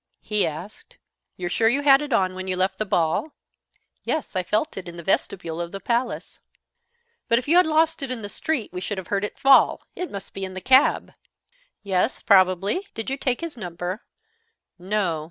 He 0.23 0.47
asked: 0.47 0.97
"You're 1.37 1.51
sure 1.51 1.69
you 1.69 1.83
had 1.83 2.01
it 2.01 2.11
on 2.11 2.33
when 2.33 2.47
you 2.47 2.55
left 2.55 2.79
the 2.79 2.87
ball?" 2.87 3.35
"Yes, 4.03 4.35
I 4.35 4.41
felt 4.41 4.75
it 4.75 4.87
in 4.89 4.97
the 4.97 5.03
vestibule 5.03 5.61
of 5.61 5.71
the 5.71 5.79
palace." 5.79 6.39
"But 7.27 7.37
if 7.37 7.47
you 7.47 7.55
had 7.55 7.67
lost 7.67 8.01
it 8.01 8.09
in 8.09 8.23
the 8.23 8.27
street 8.27 8.73
we 8.73 8.81
should 8.81 8.97
have 8.97 9.09
heard 9.09 9.23
it 9.23 9.37
fall. 9.37 9.83
It 9.95 10.09
must 10.09 10.33
be 10.33 10.43
in 10.43 10.55
the 10.55 10.59
cab." 10.59 11.13
"Yes. 11.83 12.23
Probably. 12.23 12.87
Did 12.95 13.11
you 13.11 13.17
take 13.17 13.41
his 13.41 13.55
number?" 13.55 14.01
"No. 14.79 15.19